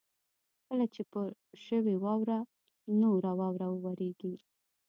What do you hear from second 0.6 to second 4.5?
کله چې پر شوې واوره نوره واوره ورېږي.